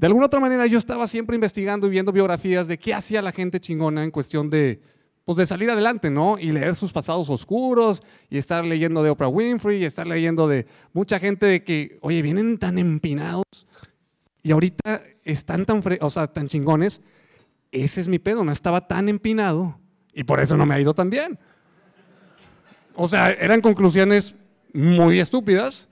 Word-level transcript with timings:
De 0.00 0.06
alguna 0.06 0.24
otra 0.24 0.40
manera 0.40 0.64
yo 0.64 0.78
estaba 0.78 1.06
siempre 1.06 1.34
investigando 1.34 1.86
y 1.86 1.90
viendo 1.90 2.10
biografías 2.10 2.66
de 2.68 2.78
qué 2.78 2.94
hacía 2.94 3.20
la 3.20 3.32
gente 3.32 3.60
chingona 3.60 4.02
en 4.02 4.10
cuestión 4.10 4.48
de, 4.48 4.80
pues 5.26 5.36
de 5.36 5.44
salir 5.44 5.70
adelante, 5.70 6.08
¿no? 6.08 6.38
Y 6.38 6.52
leer 6.52 6.74
sus 6.74 6.90
pasados 6.90 7.28
oscuros 7.28 8.02
y 8.30 8.38
estar 8.38 8.64
leyendo 8.64 9.02
de 9.02 9.10
Oprah 9.10 9.28
Winfrey 9.28 9.82
y 9.82 9.84
estar 9.84 10.06
leyendo 10.06 10.48
de 10.48 10.64
mucha 10.94 11.18
gente 11.18 11.44
de 11.44 11.64
que, 11.64 11.98
oye, 12.00 12.22
vienen 12.22 12.56
tan 12.56 12.78
empinados 12.78 13.44
y 14.42 14.52
ahorita 14.52 15.02
están 15.26 15.66
tan, 15.66 15.82
o 16.00 16.08
sea, 16.08 16.28
tan 16.28 16.48
chingones. 16.48 17.02
Ese 17.70 18.00
es 18.00 18.08
mi 18.08 18.18
pedo, 18.18 18.42
no 18.42 18.52
estaba 18.52 18.88
tan 18.88 19.06
empinado 19.10 19.78
y 20.14 20.24
por 20.24 20.40
eso 20.40 20.56
no 20.56 20.64
me 20.64 20.76
ha 20.76 20.80
ido 20.80 20.94
tan 20.94 21.10
bien. 21.10 21.38
O 22.94 23.06
sea, 23.06 23.30
eran 23.32 23.60
conclusiones 23.60 24.34
muy 24.72 25.20
estúpidas. 25.20 25.90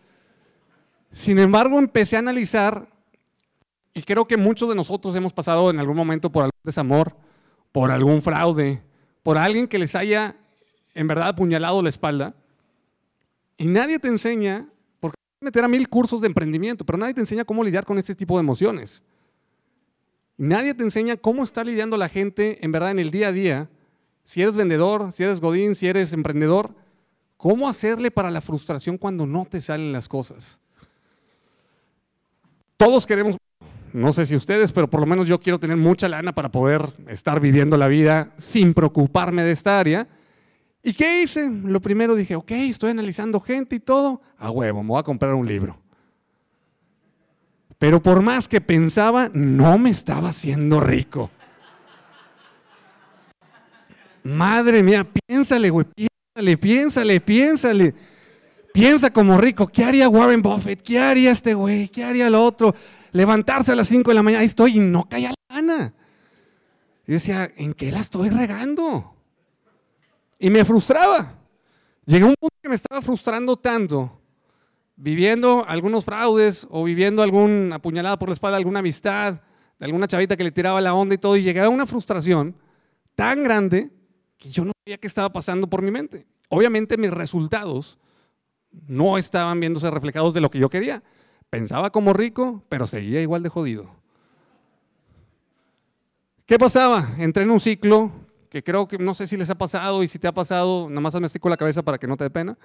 Sin 1.12 1.38
embargo, 1.38 1.79
empecé 1.79 2.16
a 2.16 2.20
analizar 2.20 2.88
y 3.98 4.02
creo 4.02 4.28
que 4.28 4.36
muchos 4.36 4.68
de 4.68 4.76
nosotros 4.76 5.16
hemos 5.16 5.32
pasado 5.32 5.70
en 5.70 5.80
algún 5.80 5.96
momento 5.96 6.30
por 6.30 6.44
algún 6.44 6.61
desamor, 6.62 7.16
por 7.72 7.90
algún 7.90 8.22
fraude, 8.22 8.80
por 9.25 9.36
alguien 9.36 9.66
que 9.66 9.76
les 9.76 9.96
haya 9.96 10.36
en 10.94 11.08
verdad 11.08 11.30
apuñalado 11.30 11.82
la 11.82 11.89
espalda. 11.89 12.36
Y 13.56 13.66
nadie 13.66 13.98
te 13.98 14.06
enseña, 14.06 14.68
porque 15.00 15.16
meter 15.40 15.64
a 15.64 15.68
mil 15.68 15.89
cursos 15.89 16.20
de 16.20 16.29
emprendimiento, 16.29 16.86
pero 16.86 16.96
nadie 16.96 17.12
te 17.12 17.20
enseña 17.20 17.44
cómo 17.44 17.64
lidiar 17.64 17.84
con 17.84 17.98
este 17.98 18.14
tipo 18.14 18.36
de 18.36 18.40
emociones. 18.40 19.03
Nadie 20.36 20.75
te 20.75 20.84
enseña 20.84 21.17
cómo 21.17 21.42
está 21.42 21.64
lidiando 21.64 21.96
la 21.96 22.08
gente 22.08 22.64
en 22.64 22.70
verdad 22.70 22.92
en 22.92 23.00
el 23.00 23.11
día 23.11 23.28
a 23.28 23.32
día. 23.32 23.68
Si 24.22 24.42
eres 24.42 24.54
vendedor, 24.54 25.11
si 25.12 25.25
eres 25.25 25.40
godín, 25.40 25.75
si 25.75 25.89
eres 25.89 26.12
emprendedor, 26.12 26.72
cómo 27.36 27.68
hacerle 27.68 28.12
para 28.12 28.30
la 28.30 28.42
frustración 28.42 28.96
cuando 28.96 29.26
no 29.26 29.44
te 29.44 29.61
salen 29.61 29.90
las 29.90 30.08
cosas. 30.08 30.61
Todos 32.77 33.05
queremos 33.05 33.36
no 33.92 34.12
sé 34.12 34.27
si 34.27 34.36
ustedes, 34.36 34.72
pero 34.72 34.88
por 34.88 35.00
lo 35.00 35.06
menos 35.06 35.27
yo 35.27 35.41
quiero 35.41 35.58
tener 35.58 35.77
mucha 35.77 36.08
lana 36.08 36.34
para 36.34 36.50
poder 36.50 36.83
estar 37.08 37.41
viviendo 37.41 37.77
la 37.77 37.89
vida 37.89 38.33
sin 38.39 38.75
preocuparme 38.75 39.42
de 39.42 39.53
esta 39.53 39.78
área. 39.78 40.06
¿Y 40.83 40.92
qué 40.92 41.22
hice? 41.22 41.50
Lo 41.50 41.80
primero 41.80 42.14
dije, 42.14 42.36
ok, 42.36 42.50
estoy 42.53 42.91
analizando 42.91 43.41
gente 43.41 43.77
y 43.77 43.80
todo. 43.80 44.22
A 44.39 44.50
huevo, 44.50 44.83
me 44.83 44.89
voy 44.91 45.00
a 45.00 45.03
comprar 45.03 45.34
un 45.34 45.47
libro. 45.47 45.78
Pero 47.78 48.03
por 48.03 48.22
más 48.22 48.48
que 48.48 48.61
pensaba, 48.61 49.30
no 49.33 49.78
me 49.78 49.91
estaba 49.91 50.30
haciendo 50.30 50.80
rico. 50.80 51.30
Madre 54.25 54.83
mía, 54.83 55.06
piénsale, 55.27 55.70
güey, 55.70 55.86
piénsale, 55.95 56.56
piénsale, 56.58 57.20
piénsale. 57.20 57.95
Piensa 58.73 59.11
como 59.11 59.39
rico, 59.39 59.67
¿qué 59.67 59.84
haría 59.84 60.08
Warren 60.08 60.42
Buffett? 60.42 60.83
¿Qué 60.83 60.98
haría 60.98 61.33
este 61.33 61.55
güey? 61.55 61.89
¿Qué 61.89 62.05
haría 62.05 62.27
el 62.27 62.34
otro? 62.34 62.75
Levantarse 63.12 63.73
a 63.73 63.75
las 63.75 63.89
5 63.89 64.11
de 64.11 64.14
la 64.14 64.23
mañana, 64.23 64.41
ahí 64.41 64.47
estoy 64.47 64.77
y 64.77 64.81
no 64.81 65.09
caía 65.09 65.31
la 65.31 65.55
gana. 65.55 65.95
Y 67.06 67.12
decía, 67.12 67.51
¿en 67.56 67.75
qué 67.75 67.91
la 67.91 68.01
estoy 68.01 68.28
regando? 68.28 69.14
Y 70.39 70.51
me 70.51 70.64
frustraba. 70.64 71.34
Llegué 72.05 72.25
a 72.25 72.29
un 72.29 72.34
punto 72.39 72.56
que 72.62 72.69
me 72.69 72.75
estaba 72.75 73.03
frustrando 73.03 73.56
tanto, 73.56 74.20
viviendo 74.97 75.64
algunos 75.67 76.05
fraudes 76.05 76.67
o 76.70 76.84
viviendo 76.84 77.23
alguna 77.23 77.77
apuñalada 77.77 78.19
por 78.19 78.29
la 78.29 78.34
espalda, 78.34 78.56
alguna 78.56 78.81
amistad, 78.81 79.41
de 79.79 79.86
alguna 79.86 80.06
chavita 80.06 80.36
que 80.36 80.45
le 80.45 80.51
tiraba 80.51 80.81
la 80.81 80.95
onda 80.95 81.14
y 81.14 81.19
todo, 81.19 81.36
y 81.36 81.42
llegué 81.42 81.61
a 81.61 81.69
una 81.69 81.86
frustración 81.86 82.56
tan 83.14 83.42
grande 83.42 83.91
que 84.36 84.51
yo 84.51 84.64
no 84.64 84.73
sabía 84.84 84.98
qué 84.98 85.06
estaba 85.06 85.33
pasando 85.33 85.69
por 85.69 85.83
mi 85.83 85.91
mente. 85.91 86.27
Obviamente 86.48 86.97
mis 86.97 87.11
resultados 87.11 87.98
no 88.70 89.19
estaban 89.19 89.61
viéndose 89.61 89.91
reflejados 89.91 90.34
de 90.34 90.41
lo 90.41 90.51
que 90.51 90.59
yo 90.59 90.69
quería. 90.69 91.03
Pensaba 91.51 91.91
como 91.91 92.13
rico, 92.13 92.63
pero 92.69 92.87
seguía 92.87 93.21
igual 93.23 93.43
de 93.43 93.49
jodido. 93.49 93.91
¿Qué 96.47 96.59
pasaba? 96.59 97.15
Entré 97.19 97.43
en 97.43 97.51
un 97.51 97.61
ciclo 97.61 98.11
que 98.49 98.63
creo 98.63 98.89
que 98.89 98.99
no 98.99 99.15
sé 99.15 99.27
si 99.27 99.37
les 99.37 99.51
ha 99.51 99.59
pasado 99.59 100.03
y 100.03 100.09
si 100.09 100.19
te 100.19 100.27
ha 100.27 100.33
pasado, 100.33 100.89
nada 100.89 101.01
más 101.01 101.15
me 101.15 101.41
con 101.41 101.51
la 101.51 101.57
cabeza 101.57 101.83
para 101.83 101.98
que 101.98 102.07
no 102.07 102.17
te 102.17 102.25
dé 102.25 102.31
pena. 102.31 102.57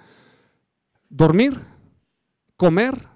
Dormir, 1.08 1.60
comer 2.56 3.08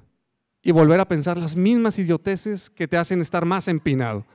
y 0.62 0.70
volver 0.70 1.00
a 1.00 1.08
pensar 1.08 1.38
las 1.38 1.56
mismas 1.56 1.98
idioteces 1.98 2.68
que 2.70 2.86
te 2.86 2.96
hacen 2.96 3.20
estar 3.20 3.44
más 3.44 3.68
empinado. 3.68 4.26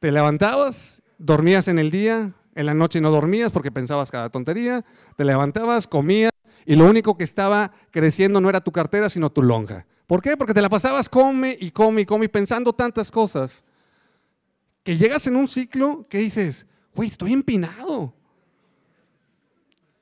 Te 0.00 0.12
levantabas, 0.12 1.02
dormías 1.18 1.68
en 1.68 1.78
el 1.78 1.90
día, 1.90 2.34
en 2.54 2.66
la 2.66 2.74
noche 2.74 3.00
no 3.00 3.10
dormías 3.10 3.52
porque 3.52 3.70
pensabas 3.70 4.10
cada 4.10 4.30
tontería, 4.30 4.84
te 5.16 5.24
levantabas, 5.24 5.86
comías, 5.86 6.32
y 6.68 6.76
lo 6.76 6.84
único 6.84 7.16
que 7.16 7.24
estaba 7.24 7.72
creciendo 7.90 8.42
no 8.42 8.50
era 8.50 8.60
tu 8.60 8.70
cartera, 8.72 9.08
sino 9.08 9.32
tu 9.32 9.42
lonja. 9.42 9.86
¿Por 10.06 10.20
qué? 10.20 10.36
Porque 10.36 10.52
te 10.52 10.60
la 10.60 10.68
pasabas 10.68 11.08
come 11.08 11.56
y 11.58 11.70
come 11.70 12.02
y 12.02 12.04
come 12.04 12.28
pensando 12.28 12.74
tantas 12.74 13.10
cosas 13.10 13.64
que 14.82 14.98
llegas 14.98 15.26
en 15.26 15.36
un 15.36 15.48
ciclo 15.48 16.04
que 16.10 16.18
dices, 16.18 16.66
güey, 16.94 17.08
estoy 17.08 17.32
empinado. 17.32 18.12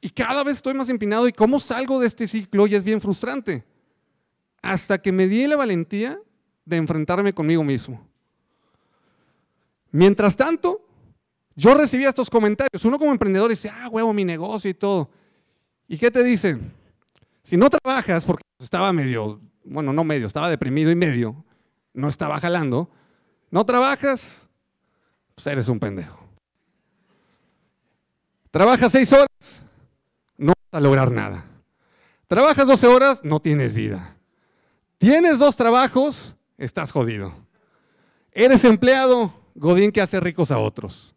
Y 0.01 0.11
cada 0.11 0.43
vez 0.43 0.57
estoy 0.57 0.75
más 0.75 0.89
empinado 0.89 1.29
y 1.29 1.33
cómo 1.33 1.61
salgo 1.61 2.01
de 2.01 2.09
este 2.09 2.27
ciclo 2.27 2.67
y 2.67 2.75
es 2.75 2.83
bien 2.83 3.01
frustrante. 3.01 3.65
Hasta 4.61 4.99
que 4.99 5.13
me 5.13 5.29
di 5.29 5.47
la 5.47 5.55
valentía 5.55 6.19
de 6.65 6.79
enfrentarme 6.79 7.33
conmigo 7.33 7.63
mismo. 7.63 8.05
Mientras 9.93 10.35
tanto, 10.35 10.85
yo 11.55 11.75
recibía 11.75 12.09
estos 12.09 12.29
comentarios. 12.29 12.85
Uno 12.85 12.99
como 12.99 13.13
emprendedor 13.13 13.51
dice, 13.51 13.71
ah, 13.73 13.89
huevo, 13.89 14.13
mi 14.13 14.25
negocio 14.25 14.69
y 14.69 14.75
todo. 14.75 15.09
¿Y 15.89 15.99
qué 15.99 16.11
te 16.11 16.23
dicen? 16.25 16.73
Si 17.43 17.57
no 17.57 17.71
trabajas, 17.71 18.25
porque 18.25 18.43
estaba 18.59 18.93
medio, 18.93 19.41
bueno, 19.65 19.93
no 19.93 20.03
medio, 20.03 20.27
estaba 20.27 20.51
deprimido 20.51 20.91
y 20.91 20.97
medio, 20.97 21.45
no 21.95 22.09
estaba 22.09 22.41
jalando, 22.41 22.91
no 23.51 23.65
trabajas, 23.65 24.49
pues 25.35 25.47
eres 25.47 25.69
un 25.69 25.79
pendejo. 25.79 26.19
Trabajas 28.51 28.91
seis 28.91 29.13
horas, 29.13 29.65
no 30.37 30.53
vas 30.57 30.79
a 30.79 30.81
lograr 30.81 31.11
nada. 31.13 31.45
Trabajas 32.27 32.67
doce 32.67 32.89
horas, 32.89 33.23
no 33.23 33.39
tienes 33.39 33.73
vida. 33.73 34.17
Tienes 34.99 35.39
dos 35.39 35.57
trabajos, 35.57 36.35
estás 36.59 36.91
jodido. 36.91 37.33
Eres 38.33 38.65
empleado, 38.65 39.33
Godín 39.55 39.93
que 39.93 40.01
hace 40.01 40.19
ricos 40.19 40.51
a 40.51 40.59
otros. 40.59 41.15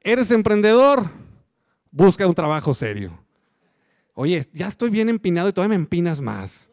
Eres 0.00 0.30
emprendedor, 0.30 1.08
busca 1.90 2.26
un 2.26 2.34
trabajo 2.34 2.74
serio 2.74 3.27
oye, 4.20 4.48
ya 4.52 4.66
estoy 4.66 4.90
bien 4.90 5.08
empinado 5.08 5.48
y 5.48 5.52
todavía 5.52 5.78
me 5.78 5.82
empinas 5.82 6.20
más. 6.20 6.72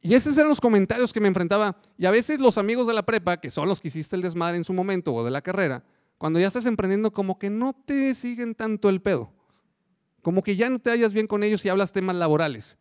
Y 0.00 0.14
esos 0.14 0.36
eran 0.36 0.48
los 0.48 0.60
comentarios 0.60 1.12
que 1.12 1.18
me 1.18 1.26
enfrentaba. 1.26 1.76
Y 1.98 2.06
a 2.06 2.12
veces 2.12 2.38
los 2.38 2.56
amigos 2.56 2.86
de 2.86 2.94
la 2.94 3.02
prepa, 3.02 3.40
que 3.40 3.50
son 3.50 3.68
los 3.68 3.80
que 3.80 3.88
hiciste 3.88 4.14
el 4.14 4.22
desmadre 4.22 4.58
en 4.58 4.64
su 4.64 4.72
momento 4.72 5.12
o 5.12 5.24
de 5.24 5.32
la 5.32 5.42
carrera, 5.42 5.82
cuando 6.18 6.38
ya 6.38 6.46
estás 6.46 6.66
emprendiendo, 6.66 7.10
como 7.10 7.36
que 7.36 7.50
no 7.50 7.72
te 7.72 8.14
siguen 8.14 8.54
tanto 8.54 8.88
el 8.88 9.02
pedo. 9.02 9.32
Como 10.22 10.40
que 10.44 10.54
ya 10.54 10.70
no 10.70 10.78
te 10.78 10.90
hallas 10.90 11.12
bien 11.12 11.26
con 11.26 11.42
ellos 11.42 11.64
y 11.64 11.68
hablas 11.68 11.90
temas 11.90 12.14
laborales. 12.14 12.78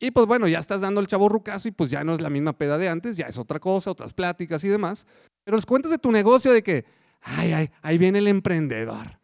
Y 0.00 0.10
pues 0.10 0.26
bueno, 0.26 0.48
ya 0.48 0.58
estás 0.58 0.80
dando 0.80 1.02
el 1.02 1.06
chavo 1.06 1.28
rucazo 1.28 1.68
y 1.68 1.72
pues 1.72 1.90
ya 1.90 2.04
no 2.04 2.14
es 2.14 2.22
la 2.22 2.30
misma 2.30 2.54
peda 2.54 2.78
de 2.78 2.88
antes, 2.88 3.18
ya 3.18 3.26
es 3.26 3.36
otra 3.36 3.60
cosa, 3.60 3.90
otras 3.90 4.14
pláticas 4.14 4.64
y 4.64 4.68
demás. 4.68 5.06
Pero 5.44 5.58
les 5.58 5.66
cuentas 5.66 5.90
de 5.90 5.98
tu 5.98 6.10
negocio 6.10 6.52
de 6.52 6.62
que, 6.62 6.86
ay, 7.20 7.52
ay, 7.52 7.70
ahí 7.82 7.98
viene 7.98 8.20
el 8.20 8.28
emprendedor. 8.28 9.18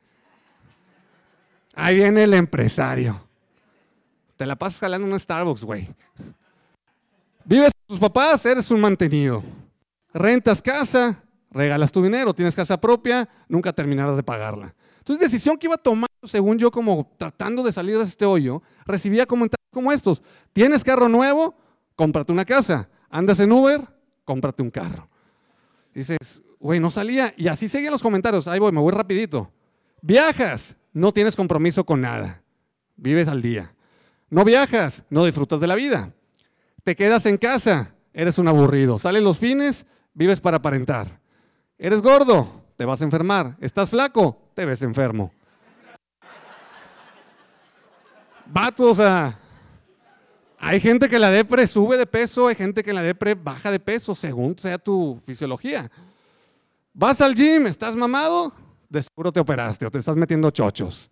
Ahí 1.75 1.95
viene 1.95 2.25
el 2.25 2.35
empresario. 2.35 3.30
Te 4.41 4.47
la 4.47 4.57
pasas 4.57 4.81
jalando 4.81 5.07
en 5.07 5.13
un 5.13 5.21
Starbucks, 5.21 5.65
güey. 5.65 5.87
Vives 7.45 7.73
con 7.75 7.87
tus 7.89 7.99
papás, 7.99 8.47
eres 8.47 8.71
un 8.71 8.81
mantenido. 8.81 9.43
Rentas 10.15 10.63
casa, 10.63 11.23
regalas 11.51 11.93
tu 11.93 12.03
dinero, 12.03 12.33
tienes 12.33 12.57
casa 12.57 12.81
propia, 12.81 13.29
nunca 13.51 13.71
terminarás 13.71 14.17
de 14.17 14.23
pagarla. 14.23 14.75
Entonces, 14.97 15.31
decisión 15.31 15.59
que 15.59 15.67
iba 15.67 15.77
tomando, 15.77 16.07
según 16.25 16.57
yo, 16.57 16.71
como 16.71 17.13
tratando 17.19 17.63
de 17.63 17.71
salir 17.71 17.99
de 17.99 18.05
este 18.05 18.25
hoyo, 18.25 18.63
recibía 18.87 19.27
comentarios 19.27 19.69
como 19.71 19.93
estos. 19.93 20.23
¿Tienes 20.55 20.83
carro 20.85 21.11
nuevo? 21.11 21.55
Cómprate 21.95 22.33
una 22.33 22.47
casa. 22.47 22.89
¿Andas 23.11 23.41
en 23.41 23.53
Uber? 23.53 23.87
Cómprate 24.25 24.63
un 24.63 24.71
carro. 24.71 25.07
Dices, 25.93 26.43
güey, 26.59 26.81
no 26.81 26.91
salía. 26.91 27.35
Y 27.37 27.49
así 27.49 27.69
seguían 27.69 27.93
los 27.93 28.03
comentarios. 28.03 28.49
Ahí 28.49 28.59
voy, 28.59 28.73
me 28.73 28.81
voy 28.81 28.93
rapidito. 28.95 29.53
Viajas, 30.01 30.79
no 30.95 31.13
tienes 31.13 31.37
compromiso 31.37 31.85
con 31.85 32.01
nada. 32.01 32.43
Vives 32.97 33.29
al 33.29 33.43
día. 33.43 33.75
No 34.31 34.45
viajas, 34.45 35.03
no 35.11 35.25
disfrutas 35.25 35.61
de 35.61 35.67
la 35.67 35.75
vida. 35.75 36.13
Te 36.85 36.97
quedas 36.97 37.27
en 37.27 37.37
casa, 37.37 37.95
eres 38.15 38.39
un 38.39 38.49
aburrido. 38.49 38.99
Salen 38.99 39.25
los 39.25 39.39
fines, 39.39 39.87
vives 40.15 40.41
para 40.41 40.59
aparentar. 40.59 41.21
Eres 41.77 42.01
gordo, 42.01 42.63
te 42.77 42.85
vas 42.85 43.03
a 43.03 43.05
enfermar. 43.05 43.57
Estás 43.61 43.91
flaco, 43.91 44.51
te 44.55 44.65
ves 44.65 44.83
enfermo. 44.83 45.33
Vatos, 48.47 48.87
o 48.87 48.95
sea, 48.95 49.39
hay 50.59 50.81
gente 50.81 51.09
que 51.09 51.19
la 51.19 51.31
depre 51.31 51.67
sube 51.67 51.97
de 51.97 52.07
peso, 52.07 52.49
hay 52.49 52.55
gente 52.55 52.83
que 52.83 52.93
la 52.93 53.03
depre 53.03 53.35
baja 53.35 53.71
de 53.71 53.81
peso, 53.81 54.15
según 54.15 54.59
sea 54.59 54.79
tu 54.79 55.21
fisiología. 55.25 55.91
Vas 56.93 57.21
al 57.21 57.35
gym, 57.35 57.67
estás 57.67 57.97
mamado, 57.97 58.53
de 58.89 59.03
seguro 59.03 59.33
te 59.33 59.41
operaste 59.41 59.87
o 59.87 59.91
te 59.91 59.99
estás 59.99 60.17
metiendo 60.17 60.51
chochos. 60.51 61.11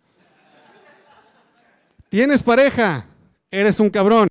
¿Tienes 2.08 2.42
pareja? 2.42 3.06
Eres 3.50 3.80
un 3.80 3.90
cabrón. 3.90 4.28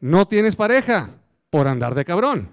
No 0.00 0.26
tienes 0.26 0.54
pareja 0.54 1.10
por 1.50 1.66
andar 1.66 1.94
de 1.94 2.04
cabrón. 2.04 2.48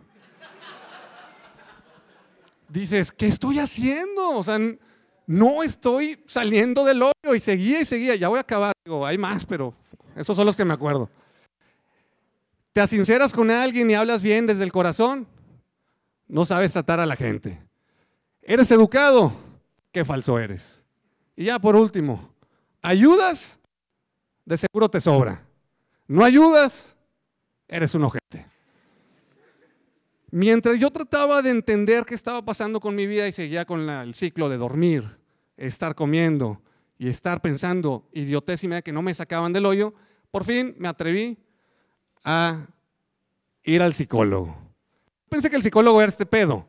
dices, 2.70 3.12
¿qué 3.12 3.28
estoy 3.28 3.60
haciendo? 3.60 4.38
O 4.38 4.44
sea, 4.44 4.58
no 5.28 5.64
estoy 5.64 6.24
saliendo 6.28 6.86
del 6.86 7.04
hoyo 7.04 7.36
y 7.36 7.40
seguía 7.40 7.82
y 7.82 7.86
seguía, 7.86 8.16
ya 8.16 8.30
voy 8.30 8.38
a 8.38 8.42
acabar, 8.42 8.74
digo, 8.86 9.06
hay 9.06 9.18
más, 9.18 9.46
pero 9.46 9.74
esos 10.16 10.36
son 10.36 10.46
los 10.46 10.56
que 10.56 10.66
me 10.66 10.74
acuerdo. 10.74 11.10
Te 12.74 12.82
asinceras 12.82 13.34
con 13.34 13.52
alguien 13.52 13.92
y 13.92 13.96
hablas 13.96 14.22
bien 14.22 14.48
desde 14.48 14.64
el 14.64 14.72
corazón, 14.72 15.28
no 16.28 16.46
sabes 16.46 16.72
tratar 16.72 17.00
a 17.00 17.06
la 17.06 17.16
gente. 17.16 17.62
¿Eres 18.42 18.72
educado? 18.72 19.34
Qué 19.92 20.06
falso 20.06 20.40
eres. 20.40 20.82
Y 21.36 21.46
ya 21.46 21.60
por 21.60 21.76
último, 21.76 22.34
¿ayudas? 22.82 23.60
De 24.52 24.58
seguro 24.58 24.90
te 24.90 25.00
sobra. 25.00 25.46
¿No 26.10 26.26
ayudas? 26.26 26.98
Eres 27.70 27.96
un 27.96 28.04
ojete. 28.04 28.46
Mientras 30.30 30.78
yo 30.78 30.90
trataba 30.92 31.42
de 31.42 31.52
entender 31.52 32.04
qué 32.04 32.16
estaba 32.16 32.44
pasando 32.44 32.82
con 32.82 32.94
mi 32.94 33.08
vida 33.08 33.26
y 33.30 33.32
seguía 33.32 33.64
con 33.64 33.90
el 33.90 34.14
ciclo 34.14 34.50
de 34.50 34.58
dormir, 34.58 35.06
estar 35.56 35.96
comiendo 35.96 36.62
y 36.98 37.08
estar 37.08 37.42
pensando 37.42 38.10
idiotez 38.12 38.66
y 38.66 38.68
media 38.68 38.82
que 38.82 38.92
no 38.92 39.02
me 39.02 39.14
sacaban 39.14 39.54
del 39.54 39.66
hoyo, 39.66 39.94
por 40.32 40.44
fin 40.44 40.76
me 40.78 40.90
atreví 40.90 41.38
a 42.26 42.68
ir 43.64 43.82
al 43.82 43.94
psicólogo. 43.94 44.54
Pensé 45.30 45.50
que 45.50 45.56
el 45.56 45.64
psicólogo 45.64 46.02
era 46.02 46.10
este 46.10 46.26
pedo. 46.26 46.68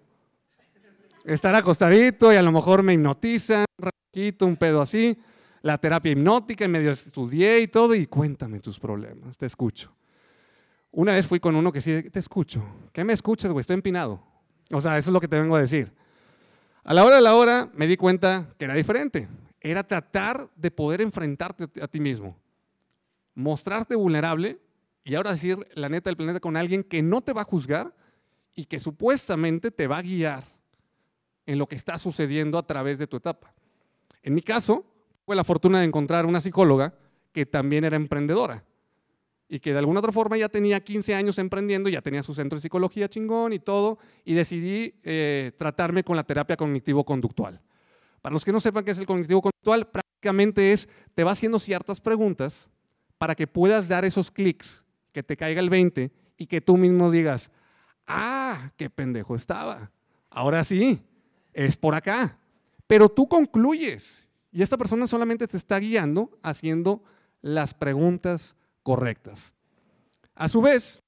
Estar 1.25 1.53
acostadito 1.57 2.33
y 2.33 2.37
a 2.37 2.43
lo 2.43 2.53
mejor 2.53 2.85
me 2.85 2.93
hipnotizan, 2.93 3.65
un 3.77 4.37
un 4.47 4.55
pedo 4.55 4.83
así. 4.83 5.19
La 5.63 5.79
terapia 5.79 6.13
hipnótica, 6.13 6.65
y 6.65 6.69
medio 6.69 6.91
estudié 6.91 7.61
y 7.61 7.69
todo, 7.69 7.95
y 7.95 8.07
cuéntame 8.07 8.61
tus 8.61 8.79
problemas, 8.79 9.39
te 9.39 9.47
escucho. 9.47 9.95
Una 10.91 11.13
vez 11.13 11.27
fui 11.27 11.41
con 11.41 11.57
uno 11.57 11.73
que 11.73 11.81
sí, 11.81 12.11
te 12.11 12.19
escucho. 12.19 12.63
¿Qué 12.93 13.03
me 13.03 13.15
escuchas, 13.15 13.51
güey? 13.51 13.63
Estoy 13.63 13.75
empinado. 13.75 14.23
O 14.71 14.81
sea, 14.81 14.99
eso 14.99 15.11
es 15.11 15.13
lo 15.13 15.21
que 15.21 15.29
te 15.29 15.41
vengo 15.41 15.57
a 15.57 15.61
decir. 15.61 15.93
A 16.85 16.93
la 16.93 17.05
hora 17.05 17.17
de 17.17 17.23
la 17.23 17.35
hora 17.35 17.71
me 17.75 17.87
di 17.87 17.97
cuenta 17.97 18.49
que 18.59 18.65
era 18.65 18.75
diferente. 18.75 19.29
Era 19.61 19.87
tratar 19.87 20.51
de 20.57 20.71
poder 20.71 21.01
enfrentarte 21.01 21.69
a 21.81 21.87
ti 21.87 22.01
mismo. 22.01 22.37
Mostrarte 23.35 23.95
vulnerable 23.95 24.59
y 25.05 25.15
ahora 25.15 25.31
decir 25.31 25.59
la 25.75 25.89
neta 25.89 26.11
del 26.11 26.17
planeta 26.17 26.41
con 26.41 26.57
alguien 26.57 26.83
que 26.83 27.03
no 27.03 27.21
te 27.21 27.33
va 27.33 27.43
a 27.43 27.45
juzgar 27.45 27.95
y 28.55 28.67
que 28.67 28.81
supuestamente 28.81 29.71
te 29.71 29.87
va 29.87 29.99
a 29.99 30.03
guiar 30.03 30.45
en 31.47 31.59
lo 31.59 31.67
que 31.67 31.77
está 31.77 31.97
sucediendo 31.99 32.59
a 32.59 32.67
través 32.67 32.99
de 32.99 33.07
tu 33.07 33.17
etapa. 33.17 33.55
En 34.23 34.35
mi 34.35 34.43
caso, 34.43 34.85
fue 35.25 35.37
la 35.37 35.45
fortuna 35.45 35.81
de 35.81 35.87
encontrar 35.87 36.27
una 36.27 36.41
psicóloga 36.41 36.95
que 37.33 37.47
también 37.47 37.85
era 37.85 37.97
emprendedora 37.97 38.65
y 39.49 39.61
que 39.61 39.73
de 39.73 39.79
alguna 39.81 40.01
otra 40.01 40.13
forma 40.13 40.39
ya 40.39 40.49
tenía 40.49 40.83
15 40.83 41.15
años 41.15 41.37
emprendiendo, 41.39 41.91
ya 41.91 42.01
tenía 42.01 42.23
su 42.23 42.35
centro 42.35 42.57
de 42.57 42.63
psicología 42.63 43.07
chingón 43.11 43.53
y 43.53 43.59
todo, 43.59 43.99
y 44.25 44.33
decidí 44.33 44.95
eh, 45.03 45.53
tratarme 45.59 46.03
con 46.03 46.17
la 46.17 46.25
terapia 46.25 46.57
cognitivo-conductual. 46.57 47.61
Para 48.23 48.33
los 48.33 48.47
que 48.47 48.53
no 48.53 48.61
sepan 48.61 48.83
qué 48.83 48.93
es 48.93 48.99
el 48.99 49.05
cognitivo-conductual, 49.05 49.89
prácticamente 49.89 50.73
es, 50.73 50.89
te 51.15 51.23
va 51.23 51.33
haciendo 51.33 51.59
ciertas 51.59 52.01
preguntas 52.01 52.71
para 53.19 53.35
que 53.35 53.47
puedas 53.47 53.89
dar 53.89 54.07
esos 54.07 54.31
clics, 54.31 54.85
que 55.13 55.23
te 55.23 55.37
caiga 55.37 55.61
el 55.61 55.69
20 55.69 56.11
y 56.39 56.47
que 56.47 56.63
tú 56.63 56.79
mismo 56.79 57.11
digas, 57.11 57.53
ah, 58.07 58.71
qué 58.79 58.89
pendejo 58.89 59.37
estaba. 59.37 59.91
Ahora 60.31 60.65
sí, 60.65 61.03
es 61.53 61.77
por 61.77 61.95
acá. 61.95 62.39
Pero 62.87 63.11
tú 63.11 63.29
concluyes 63.29 64.31
y 64.53 64.63
esta 64.63 64.77
persona 64.77 65.07
solamente 65.07 65.49
te 65.49 65.57
está 65.57 65.79
guiando 65.79 66.31
haciendo 66.43 67.03
las 67.41 67.73
preguntas 67.73 68.55
correctas. 68.83 69.55
A 70.35 70.49
su 70.49 70.61
vez, 70.61 71.03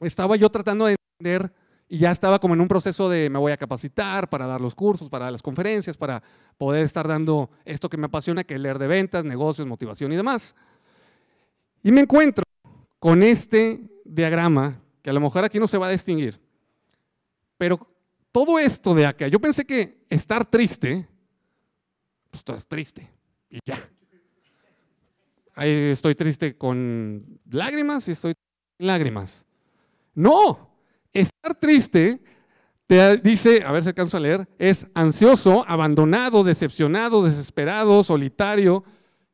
estaba 0.00 0.36
yo 0.36 0.50
tratando 0.50 0.86
de 0.86 0.96
entender 1.20 1.52
y 1.88 1.98
ya 1.98 2.10
estaba 2.10 2.40
como 2.40 2.54
en 2.54 2.60
un 2.60 2.68
proceso 2.68 3.08
de 3.08 3.30
me 3.30 3.38
voy 3.38 3.52
a 3.52 3.56
capacitar 3.56 4.28
para 4.28 4.46
dar 4.46 4.60
los 4.60 4.74
cursos, 4.74 5.08
para 5.08 5.30
las 5.30 5.40
conferencias, 5.40 5.96
para 5.96 6.22
poder 6.58 6.84
estar 6.84 7.06
dando 7.06 7.50
esto 7.64 7.88
que 7.88 7.96
me 7.96 8.06
apasiona, 8.06 8.42
que 8.42 8.54
es 8.54 8.60
leer 8.60 8.78
de 8.78 8.88
ventas, 8.88 9.24
negocios, 9.24 9.68
motivación 9.68 10.12
y 10.12 10.16
demás. 10.16 10.56
Y 11.82 11.92
me 11.92 12.00
encuentro 12.00 12.42
con 12.98 13.22
este 13.22 13.80
diagrama, 14.04 14.80
que 15.02 15.10
a 15.10 15.12
lo 15.12 15.20
mejor 15.20 15.44
aquí 15.44 15.60
no 15.60 15.68
se 15.68 15.78
va 15.78 15.88
a 15.88 15.90
distinguir, 15.90 16.40
pero 17.56 17.86
todo 18.32 18.58
esto 18.58 18.94
de 18.94 19.06
acá, 19.06 19.28
yo 19.28 19.38
pensé 19.38 19.64
que 19.64 20.04
estar 20.08 20.44
triste, 20.44 21.06
pues 22.34 22.40
estás 22.40 22.66
triste 22.66 23.08
y 23.48 23.58
ya 23.64 23.78
estoy 25.56 26.14
triste 26.14 26.56
con 26.56 27.40
lágrimas 27.50 28.08
y 28.08 28.12
estoy 28.12 28.34
con 28.34 28.86
lágrimas. 28.86 29.44
No, 30.14 30.76
estar 31.12 31.54
triste, 31.54 32.20
te 32.86 33.18
dice, 33.18 33.62
a 33.64 33.72
ver 33.72 33.82
si 33.82 33.88
alcanzo 33.88 34.16
a 34.16 34.20
leer, 34.20 34.48
es 34.58 34.86
ansioso, 34.94 35.64
abandonado, 35.68 36.44
decepcionado, 36.44 37.22
desesperado, 37.22 38.02
solitario. 38.02 38.84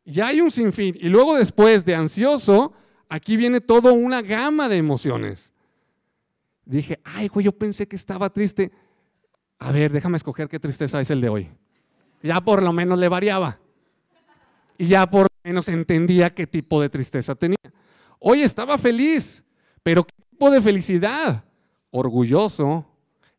Ya 0.05 0.29
hay 0.29 0.41
un 0.41 0.51
sinfín. 0.51 0.97
Y 1.01 1.09
luego 1.09 1.37
después 1.37 1.85
de 1.85 1.95
ansioso, 1.95 2.73
aquí 3.09 3.37
viene 3.37 3.61
toda 3.61 3.93
una 3.93 4.23
gama 4.23 4.69
de 4.69 4.77
emociones. 4.77 5.53
Dije, 6.65 7.01
ay, 7.05 7.29
güey, 7.29 7.47
yo 7.47 7.53
pensé 7.53 7.89
que 7.89 7.97
estaba 7.97 8.31
triste. 8.31 8.71
A 9.59 9.73
ver, 9.73 9.91
déjame 9.91 10.17
escoger 10.17 10.49
qué 10.49 10.59
tristeza 10.59 11.01
es 11.01 11.11
el 11.11 11.21
de 11.21 11.29
hoy. 11.29 11.51
Ya 12.23 12.41
por 12.41 12.63
lo 12.63 12.73
menos 12.73 12.99
le 12.99 13.09
variaba. 13.09 13.59
Y 14.79 14.87
ya 14.87 15.09
por 15.09 15.29
menos 15.43 15.69
entendía 15.69 16.35
qué 16.35 16.47
tipo 16.47 16.81
de 16.81 16.89
tristeza 16.89 17.35
tenía. 17.35 17.57
Hoy 18.19 18.43
estaba 18.43 18.77
feliz, 18.79 19.45
pero 19.83 20.05
¿qué 20.05 20.15
tipo 20.31 20.51
de 20.51 20.61
felicidad? 20.61 21.45
Orgulloso, 21.91 22.87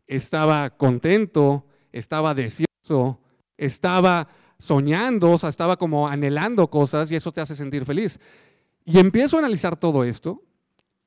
estaba 0.07 0.69
contento, 0.71 1.65
estaba 1.91 2.33
deseoso, 2.33 3.19
estaba 3.57 4.27
soñando, 4.57 5.31
o 5.31 5.37
sea, 5.37 5.49
estaba 5.49 5.77
como 5.77 6.07
anhelando 6.07 6.69
cosas 6.69 7.11
y 7.11 7.15
eso 7.15 7.31
te 7.31 7.41
hace 7.41 7.55
sentir 7.55 7.85
feliz. 7.85 8.19
Y 8.85 8.99
empiezo 8.99 9.37
a 9.37 9.39
analizar 9.39 9.77
todo 9.77 10.03
esto 10.03 10.43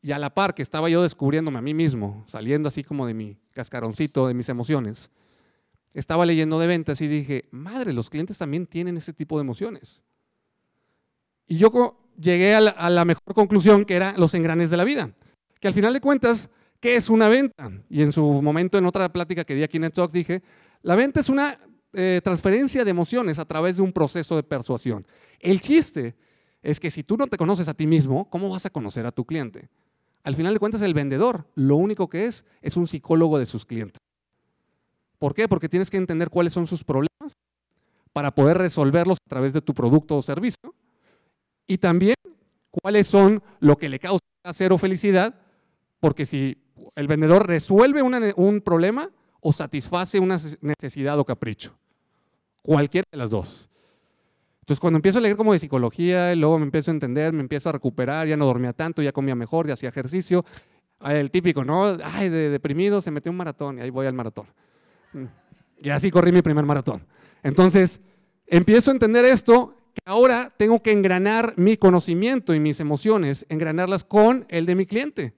y 0.02 0.12
a 0.12 0.18
la 0.18 0.34
par 0.34 0.54
que 0.54 0.62
estaba 0.62 0.88
yo 0.88 1.02
descubriéndome 1.02 1.58
a 1.58 1.62
mí 1.62 1.74
mismo, 1.74 2.24
saliendo 2.26 2.68
así 2.68 2.84
como 2.84 3.06
de 3.06 3.14
mi 3.14 3.38
cascaroncito, 3.52 4.26
de 4.26 4.34
mis 4.34 4.48
emociones, 4.48 5.10
estaba 5.94 6.26
leyendo 6.26 6.58
de 6.58 6.66
ventas 6.66 7.00
y 7.00 7.08
dije, 7.08 7.48
madre, 7.52 7.92
los 7.92 8.10
clientes 8.10 8.36
también 8.36 8.66
tienen 8.66 8.96
ese 8.96 9.12
tipo 9.12 9.38
de 9.38 9.42
emociones. 9.42 10.04
Y 11.46 11.56
yo 11.56 11.70
llegué 12.20 12.54
a 12.54 12.90
la, 12.90 13.04
mejor 13.04 13.34
conclusión 13.34 13.84
que 13.84 13.94
era 13.94 14.14
los 14.18 14.34
engranes 14.34 14.70
de 14.70 14.76
la 14.76 14.84
vida. 14.84 15.14
Que 15.60 15.68
al 15.68 15.74
final 15.74 15.92
de 15.92 16.00
cuentas, 16.00 16.50
¿qué 16.80 16.96
es 16.96 17.08
una 17.08 17.28
venta? 17.28 17.70
Y 17.88 18.02
en 18.02 18.12
su 18.12 18.24
momento, 18.42 18.76
en 18.76 18.86
otra 18.86 19.12
plática 19.12 19.44
que 19.44 19.54
di 19.54 19.62
aquí 19.62 19.76
en 19.76 19.90
Talk, 19.90 20.10
dije, 20.10 20.42
la 20.82 20.96
venta 20.96 21.20
es 21.20 21.28
una 21.28 21.58
eh, 21.92 22.20
transferencia 22.24 22.84
de 22.84 22.90
emociones 22.90 23.38
a 23.38 23.44
través 23.44 23.76
de 23.76 23.82
un 23.82 23.92
proceso 23.92 24.36
de 24.36 24.42
persuasión. 24.42 25.06
El 25.38 25.60
chiste 25.60 26.16
es 26.62 26.80
que 26.80 26.90
si 26.90 27.04
tú 27.04 27.16
no 27.16 27.26
te 27.26 27.36
conoces 27.36 27.68
a 27.68 27.74
ti 27.74 27.86
mismo, 27.86 28.28
¿cómo 28.30 28.48
vas 28.48 28.66
a 28.66 28.70
conocer 28.70 29.06
a 29.06 29.12
tu 29.12 29.24
cliente? 29.24 29.68
Al 30.24 30.34
final 30.34 30.54
de 30.54 30.58
cuentas, 30.58 30.82
el 30.82 30.94
vendedor 30.94 31.46
lo 31.54 31.76
único 31.76 32.08
que 32.08 32.24
es 32.26 32.46
es 32.62 32.76
un 32.76 32.88
psicólogo 32.88 33.38
de 33.38 33.46
sus 33.46 33.66
clientes. 33.66 34.03
¿Por 35.24 35.34
qué? 35.34 35.48
Porque 35.48 35.70
tienes 35.70 35.88
que 35.88 35.96
entender 35.96 36.28
cuáles 36.28 36.52
son 36.52 36.66
sus 36.66 36.84
problemas 36.84 37.32
para 38.12 38.34
poder 38.34 38.58
resolverlos 38.58 39.16
a 39.24 39.26
través 39.30 39.54
de 39.54 39.62
tu 39.62 39.72
producto 39.72 40.18
o 40.18 40.20
servicio 40.20 40.74
y 41.66 41.78
también 41.78 42.14
cuáles 42.70 43.06
son 43.06 43.42
lo 43.58 43.78
que 43.78 43.88
le 43.88 43.98
causa 43.98 44.20
cero 44.52 44.76
felicidad, 44.76 45.34
porque 45.98 46.26
si 46.26 46.58
el 46.94 47.06
vendedor 47.08 47.46
resuelve 47.46 48.02
un 48.02 48.60
problema 48.60 49.08
o 49.40 49.50
satisface 49.50 50.20
una 50.20 50.38
necesidad 50.60 51.18
o 51.18 51.24
capricho, 51.24 51.74
cualquiera 52.60 53.06
de 53.10 53.16
las 53.16 53.30
dos. 53.30 53.70
Entonces, 54.60 54.78
cuando 54.78 54.98
empiezo 54.98 55.20
a 55.20 55.22
leer 55.22 55.36
como 55.36 55.54
de 55.54 55.58
psicología, 55.58 56.34
y 56.34 56.36
luego 56.36 56.58
me 56.58 56.66
empiezo 56.66 56.90
a 56.90 56.92
entender, 56.92 57.32
me 57.32 57.40
empiezo 57.40 57.70
a 57.70 57.72
recuperar, 57.72 58.26
ya 58.26 58.36
no 58.36 58.44
dormía 58.44 58.74
tanto, 58.74 59.00
ya 59.00 59.10
comía 59.10 59.34
mejor, 59.34 59.68
ya 59.68 59.72
hacía 59.72 59.88
ejercicio. 59.88 60.44
El 61.00 61.30
típico, 61.30 61.64
¿no? 61.64 61.96
Ay, 62.04 62.28
de 62.28 62.50
deprimido 62.50 63.00
se 63.00 63.10
metió 63.10 63.32
un 63.32 63.38
maratón 63.38 63.78
y 63.78 63.80
ahí 63.80 63.88
voy 63.88 64.06
al 64.06 64.12
maratón. 64.12 64.48
Y 65.78 65.90
así 65.90 66.10
corrí 66.10 66.32
mi 66.32 66.42
primer 66.42 66.64
maratón. 66.64 67.06
Entonces, 67.42 68.00
empiezo 68.46 68.90
a 68.90 68.94
entender 68.94 69.24
esto 69.24 69.76
que 69.92 70.00
ahora 70.06 70.52
tengo 70.56 70.82
que 70.82 70.92
engranar 70.92 71.54
mi 71.56 71.76
conocimiento 71.76 72.54
y 72.54 72.60
mis 72.60 72.80
emociones, 72.80 73.46
engranarlas 73.48 74.02
con 74.04 74.46
el 74.48 74.66
de 74.66 74.74
mi 74.74 74.86
cliente. 74.86 75.34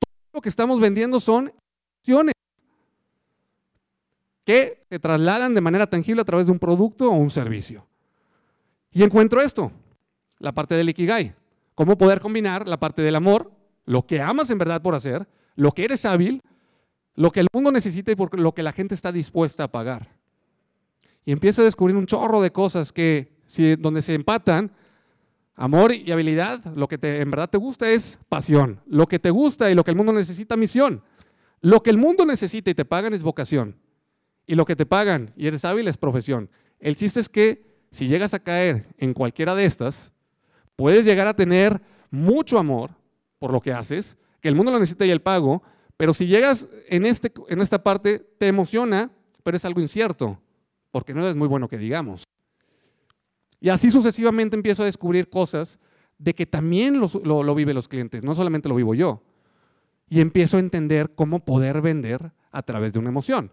Todo 0.00 0.34
lo 0.34 0.40
que 0.40 0.48
estamos 0.48 0.80
vendiendo 0.80 1.20
son 1.20 1.52
emociones 2.02 2.34
que 4.44 4.84
se 4.90 4.98
trasladan 4.98 5.54
de 5.54 5.60
manera 5.60 5.86
tangible 5.86 6.22
a 6.22 6.24
través 6.24 6.46
de 6.46 6.52
un 6.52 6.58
producto 6.58 7.08
o 7.08 7.14
un 7.14 7.30
servicio. 7.30 7.86
Y 8.90 9.02
encuentro 9.02 9.40
esto, 9.40 9.72
la 10.38 10.52
parte 10.52 10.74
del 10.74 10.88
Ikigai. 10.90 11.34
Cómo 11.74 11.98
poder 11.98 12.20
combinar 12.20 12.68
la 12.68 12.78
parte 12.78 13.02
del 13.02 13.16
amor, 13.16 13.50
lo 13.86 14.06
que 14.06 14.20
amas 14.20 14.50
en 14.50 14.58
verdad 14.58 14.82
por 14.82 14.94
hacer, 14.94 15.26
lo 15.56 15.72
que 15.72 15.84
eres 15.84 16.04
hábil, 16.04 16.42
lo 17.14 17.30
que 17.30 17.40
el 17.40 17.48
mundo 17.52 17.70
necesita 17.70 18.12
y 18.12 18.16
por 18.16 18.38
lo 18.38 18.52
que 18.52 18.62
la 18.62 18.72
gente 18.72 18.94
está 18.94 19.12
dispuesta 19.12 19.64
a 19.64 19.68
pagar. 19.68 20.08
Y 21.24 21.32
empiezo 21.32 21.62
a 21.62 21.64
descubrir 21.64 21.96
un 21.96 22.06
chorro 22.06 22.40
de 22.40 22.50
cosas 22.50 22.92
que 22.92 23.32
donde 23.78 24.02
se 24.02 24.14
empatan 24.14 24.72
amor 25.54 25.92
y 25.92 26.10
habilidad, 26.10 26.64
lo 26.74 26.88
que 26.88 26.98
te, 26.98 27.20
en 27.20 27.30
verdad 27.30 27.48
te 27.48 27.58
gusta 27.58 27.88
es 27.90 28.18
pasión. 28.28 28.80
Lo 28.86 29.06
que 29.06 29.18
te 29.18 29.30
gusta 29.30 29.70
y 29.70 29.74
lo 29.74 29.84
que 29.84 29.92
el 29.92 29.96
mundo 29.96 30.12
necesita, 30.12 30.56
misión. 30.56 31.02
Lo 31.60 31.82
que 31.82 31.90
el 31.90 31.96
mundo 31.96 32.26
necesita 32.26 32.70
y 32.70 32.74
te 32.74 32.84
pagan 32.84 33.14
es 33.14 33.22
vocación. 33.22 33.76
y 34.46 34.54
lo 34.56 34.64
que 34.64 34.76
te 34.76 34.84
pagan 34.84 35.32
y 35.36 35.46
eres 35.46 35.64
hábil 35.64 35.88
es 35.88 35.96
profesión. 35.96 36.50
El 36.78 36.96
chiste 36.96 37.20
es 37.20 37.28
que 37.28 37.64
si 37.90 38.08
llegas 38.08 38.34
a 38.34 38.40
caer 38.40 38.86
en 38.98 39.14
cualquiera 39.14 39.54
de 39.54 39.64
estas, 39.64 40.12
puedes 40.76 41.06
llegar 41.06 41.26
a 41.26 41.34
tener 41.34 41.80
mucho 42.10 42.58
amor 42.58 42.90
por 43.38 43.52
lo 43.52 43.60
que 43.60 43.72
haces, 43.72 44.16
que 44.40 44.48
el 44.48 44.54
mundo 44.54 44.72
lo 44.72 44.78
necesita 44.78 45.06
y 45.06 45.10
el 45.10 45.22
pago, 45.22 45.62
pero 45.96 46.12
si 46.12 46.26
llegas 46.26 46.66
en, 46.88 47.06
este, 47.06 47.32
en 47.48 47.60
esta 47.60 47.82
parte, 47.82 48.18
te 48.38 48.48
emociona, 48.48 49.10
pero 49.42 49.56
es 49.56 49.64
algo 49.64 49.80
incierto, 49.80 50.40
porque 50.90 51.14
no 51.14 51.24
eres 51.24 51.36
muy 51.36 51.48
bueno 51.48 51.68
que 51.68 51.78
digamos. 51.78 52.24
Y 53.60 53.68
así 53.68 53.90
sucesivamente 53.90 54.56
empiezo 54.56 54.82
a 54.82 54.86
descubrir 54.86 55.30
cosas 55.30 55.78
de 56.18 56.34
que 56.34 56.46
también 56.46 57.00
lo, 57.00 57.42
lo 57.42 57.54
viven 57.54 57.74
los 57.74 57.88
clientes, 57.88 58.24
no 58.24 58.34
solamente 58.34 58.68
lo 58.68 58.74
vivo 58.74 58.94
yo. 58.94 59.22
Y 60.08 60.20
empiezo 60.20 60.56
a 60.56 60.60
entender 60.60 61.14
cómo 61.14 61.44
poder 61.44 61.80
vender 61.80 62.32
a 62.50 62.62
través 62.62 62.92
de 62.92 62.98
una 62.98 63.08
emoción. 63.08 63.50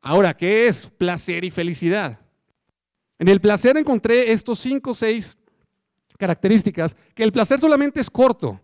Ahora, 0.00 0.34
¿qué 0.36 0.68
es 0.68 0.86
placer 0.86 1.44
y 1.44 1.50
felicidad? 1.50 2.20
En 3.18 3.28
el 3.28 3.40
placer 3.40 3.76
encontré 3.76 4.30
estos 4.30 4.58
cinco 4.58 4.90
o 4.90 4.94
seis 4.94 5.36
características, 6.18 6.96
que 7.14 7.22
el 7.22 7.32
placer 7.32 7.58
solamente 7.60 8.00
es 8.00 8.10
corto, 8.10 8.60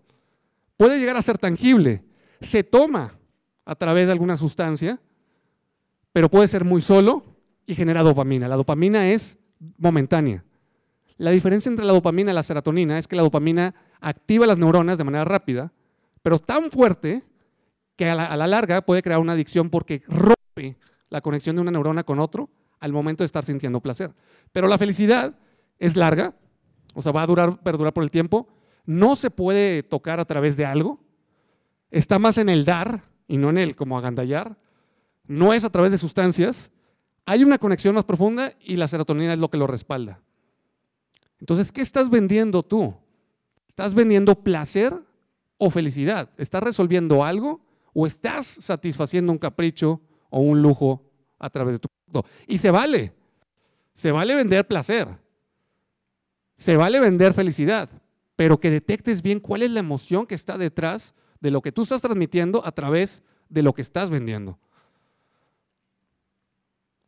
puede 0.77 0.99
llegar 0.99 1.17
a 1.17 1.23
ser 1.23 1.39
tangible, 1.39 2.05
se 2.41 2.65
toma 2.65 3.19
a 3.65 3.75
través 3.75 4.07
de 4.07 4.13
alguna 4.13 4.37
sustancia, 4.37 5.01
pero 6.13 6.31
puede 6.31 6.49
ser 6.49 6.65
muy 6.65 6.81
solo 6.81 7.25
y 7.67 7.75
genera 7.75 8.03
dopamina. 8.03 8.49
La 8.49 8.57
dopamina 8.57 9.09
es 9.09 9.39
momentánea. 9.79 10.45
La 11.17 11.31
diferencia 11.31 11.69
entre 11.69 11.85
la 11.85 11.93
dopamina 11.93 12.33
y 12.33 12.35
la 12.35 12.43
serotonina 12.43 12.99
es 12.99 13.07
que 13.07 13.17
la 13.17 13.23
dopamina 13.23 13.75
activa 14.01 14.47
las 14.47 14.59
neuronas 14.59 14.99
de 14.99 15.05
manera 15.05 15.25
rápida, 15.25 15.73
pero 16.23 16.39
tan 16.39 16.71
fuerte 16.71 17.23
que 17.97 18.11
a 18.11 18.37
la, 18.37 18.47
larga 18.47 18.83
puede 18.83 19.03
crear 19.03 19.21
una 19.21 19.33
adicción 19.33 19.71
porque 19.71 20.03
rompe 20.09 20.77
la 21.11 21.21
conexión 21.21 21.55
de 21.57 21.63
una 21.63 21.71
neurona 21.71 22.03
con 22.03 22.19
otro 22.19 22.51
al 22.81 22.93
momento 22.93 23.23
de 23.23 23.27
estar 23.27 23.45
sintiendo 23.45 23.81
placer. 23.81 24.13
Pero 24.53 24.67
la 24.67 24.79
felicidad 24.79 25.39
es 25.79 25.97
larga, 25.97 26.35
o 26.95 27.03
sea, 27.03 27.13
va 27.13 27.23
a 27.23 27.27
durar, 27.27 27.63
perdurar 27.63 27.93
por 27.93 28.03
el 28.03 28.11
tiempo, 28.11 28.49
no 28.85 29.17
se 29.17 29.31
puede 29.31 29.83
tocar 29.83 30.21
a 30.21 30.25
través 30.25 30.57
de 30.57 30.67
algo, 30.67 31.01
está 31.91 32.19
más 32.19 32.39
en 32.39 32.49
el 32.49 32.65
dar 32.65 33.03
y 33.27 33.37
no 33.37 33.51
en 33.51 33.59
el 33.59 33.77
como 33.77 33.97
agandallar, 33.99 34.57
no 35.27 35.55
es 35.55 35.65
a 35.65 35.71
través 35.71 35.91
de 35.91 35.99
sustancias, 35.99 36.71
hay 37.27 37.43
una 37.43 37.59
conexión 37.59 37.95
más 37.95 38.05
profunda 38.05 38.53
y 38.61 38.77
la 38.77 38.89
serotonina 38.89 39.33
es 39.33 39.39
lo 39.39 39.51
que 39.51 39.57
lo 39.57 39.67
respalda. 39.67 40.21
Entonces, 41.41 41.73
¿qué 41.73 41.81
estás 41.81 42.11
vendiendo 42.11 42.63
tú? 42.63 42.95
¿Estás 43.69 43.95
vendiendo 43.95 44.35
placer 44.35 44.95
o 45.57 45.71
felicidad? 45.71 46.31
¿Estás 46.37 46.63
resolviendo 46.63 47.25
algo 47.25 47.61
o 47.93 48.07
estás 48.07 48.47
satisfaciendo 48.47 49.33
un 49.33 49.39
capricho 49.39 50.01
o 50.31 50.41
un 50.41 50.63
lujo 50.63 51.11
a 51.39 51.49
través 51.51 51.75
de 51.75 51.79
tu 51.79 51.89
producto? 51.89 52.31
Y 52.47 52.59
se 52.59 52.71
vale, 52.71 53.15
se 53.93 54.13
vale 54.13 54.35
vender 54.35 54.67
placer, 54.67 55.09
se 56.57 56.77
vale 56.77 57.01
vender 57.01 57.33
felicidad, 57.33 57.89
pero 58.37 58.59
que 58.59 58.71
detectes 58.71 59.23
bien 59.23 59.41
cuál 59.41 59.63
es 59.63 59.71
la 59.71 59.81
emoción 59.81 60.27
que 60.27 60.35
está 60.35 60.59
detrás 60.59 61.15
de 61.41 61.51
lo 61.51 61.61
que 61.63 61.73
tú 61.73 61.83
estás 61.83 62.03
transmitiendo 62.03 62.67
a 62.67 62.73
través 62.73 63.23
de 63.49 63.63
lo 63.63 63.75
que 63.75 63.83
estás 63.83 64.11
vendiendo. 64.11 64.59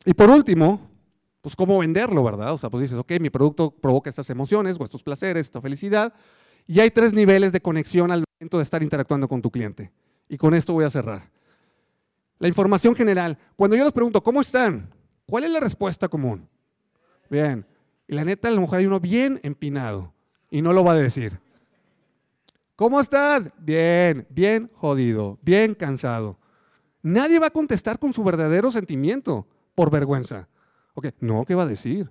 Y 0.05 0.15
por 0.15 0.31
último, 0.31 0.89
pues 1.41 1.57
cómo 1.57 1.79
venderlo, 1.79 2.23
¿verdad? 2.23 2.53
O 2.53 2.59
sea, 2.59 2.71
pues 2.71 2.83
dices, 2.83 2.99
ok, 2.99 3.13
mi 3.21 3.31
producto 3.31 3.71
provoca 3.71 4.11
estas 4.11 4.31
emociones 4.31 4.77
o 4.79 4.85
estos 4.85 5.03
placeres, 5.03 5.47
esta 5.47 5.61
felicidad, 5.61 6.15
y 6.67 6.81
hay 6.81 6.91
tres 6.91 7.13
niveles 7.13 7.53
de 7.53 7.61
conexión 7.61 8.11
al 8.11 8.25
momento 8.39 8.59
de 8.59 8.63
estar 8.63 8.83
interactuando 8.83 9.27
con 9.27 9.43
tu 9.43 9.51
cliente. 9.51 9.91
Y 10.29 10.37
con 10.37 10.55
esto 10.55 10.73
voy 10.73 10.85
a 10.85 10.91
cerrar. 10.91 11.31
La 12.39 12.49
información 12.49 12.95
general. 12.95 13.39
Cuando 13.57 13.77
yo 13.77 13.85
les 13.85 13.93
pregunto, 13.93 14.23
¿cómo 14.23 14.41
están? 14.41 14.93
¿Cuál 15.25 15.45
es 15.45 15.51
la 15.51 15.61
respuesta 15.61 16.09
común? 16.09 16.49
Bien. 17.31 17.67
Y 18.07 18.15
la 18.15 18.25
neta, 18.25 18.49
a 18.49 18.51
lo 18.51 18.61
mejor 18.61 18.79
hay 18.79 18.87
uno 18.87 19.01
bien 19.01 19.41
empinado 19.43 20.13
y 20.51 20.63
no 20.63 20.73
lo 20.73 20.85
va 20.85 20.93
a 20.93 20.97
decir. 20.97 21.39
¿Cómo 22.77 23.01
estás? 23.01 23.51
Bien, 23.59 24.27
bien 24.29 24.71
jodido, 24.75 25.39
bien 25.43 25.75
cansado. 25.75 26.39
Nadie 27.03 27.39
va 27.39 27.47
a 27.47 27.51
contestar 27.51 27.99
con 27.99 28.13
su 28.13 28.23
verdadero 28.23 28.71
sentimiento 28.71 29.47
por 29.75 29.91
vergüenza. 29.91 30.49
Ok, 30.95 31.09
no, 31.21 31.45
¿qué 31.45 31.55
va 31.55 31.63
a 31.63 31.67
decir? 31.67 32.11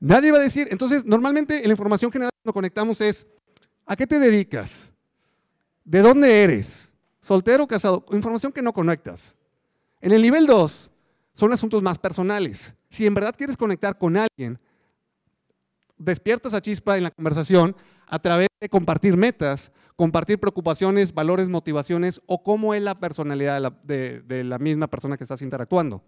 Nadie 0.00 0.32
va 0.32 0.38
a 0.38 0.42
decir. 0.42 0.68
Entonces, 0.70 1.04
normalmente 1.04 1.62
la 1.62 1.70
información 1.70 2.12
general 2.12 2.30
cuando 2.42 2.52
conectamos 2.52 3.00
es, 3.00 3.26
¿a 3.86 3.96
qué 3.96 4.06
te 4.06 4.18
dedicas? 4.18 4.92
¿De 5.84 6.00
dónde 6.00 6.42
eres? 6.42 6.90
¿Soltero 7.20 7.64
o 7.64 7.66
casado? 7.66 8.04
Información 8.12 8.52
que 8.52 8.60
no 8.60 8.72
conectas. 8.72 9.34
En 10.00 10.12
el 10.12 10.20
nivel 10.20 10.46
2 10.46 10.90
son 11.32 11.52
asuntos 11.52 11.82
más 11.82 11.98
personales. 11.98 12.74
Si 12.90 13.06
en 13.06 13.14
verdad 13.14 13.34
quieres 13.36 13.56
conectar 13.56 13.96
con 13.96 14.16
alguien, 14.16 14.58
despiertas 15.96 16.54
a 16.54 16.60
chispa 16.60 16.96
en 16.96 17.04
la 17.04 17.10
conversación 17.10 17.76
a 18.06 18.18
través 18.18 18.48
de 18.60 18.68
compartir 18.68 19.16
metas, 19.16 19.72
compartir 19.96 20.38
preocupaciones, 20.38 21.14
valores, 21.14 21.48
motivaciones 21.48 22.20
o 22.26 22.42
cómo 22.42 22.74
es 22.74 22.82
la 22.82 22.98
personalidad 22.98 23.72
de 23.82 24.44
la, 24.44 24.58
misma 24.58 24.88
persona 24.88 25.16
que 25.16 25.24
estás 25.24 25.42
interactuando. 25.42 26.02